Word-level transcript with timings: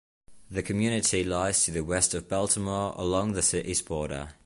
The 0.49 0.63
community 0.63 1.23
lies 1.23 1.63
to 1.65 1.71
the 1.71 1.83
west 1.83 2.15
of 2.15 2.27
Baltimore 2.27 2.95
along 2.97 3.33
the 3.33 3.43
city's 3.43 3.83
border. 3.83 4.33